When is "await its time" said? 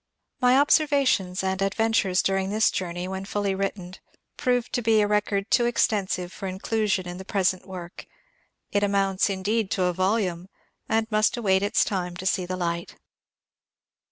11.37-12.17